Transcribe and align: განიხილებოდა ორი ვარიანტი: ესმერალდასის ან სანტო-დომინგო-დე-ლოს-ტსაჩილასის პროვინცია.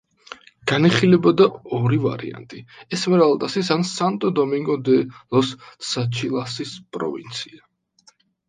განიხილებოდა 0.69 1.45
ორი 1.79 1.99
ვარიანტი: 2.05 2.61
ესმერალდასის 2.97 3.69
ან 3.77 3.85
სანტო-დომინგო-დე-ლოს-ტსაჩილასის 3.91 6.73
პროვინცია. 6.99 7.63